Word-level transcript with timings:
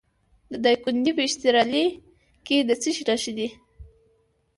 د 0.51 0.53
دایکنډي 0.63 1.11
په 1.17 1.21
اشترلي 1.27 1.85
کې 2.45 2.57
د 2.67 2.69
څه 2.81 2.89
شي 2.97 3.03
نښې 3.09 3.31
دي؟ 3.37 3.47